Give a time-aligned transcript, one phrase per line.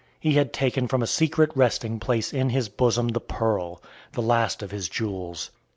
[0.19, 4.63] He had taken from a secret resting place in his bosom the pearl, the last
[4.63, 5.51] of his jewels.